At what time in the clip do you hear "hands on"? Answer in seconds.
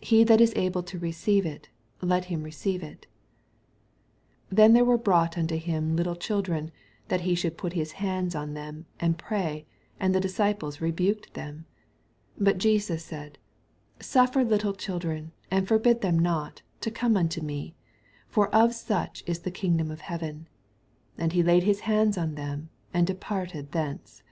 7.92-8.54, 21.86-22.34